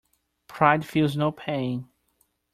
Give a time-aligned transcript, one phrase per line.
[0.47, 1.87] Pride feels no pain.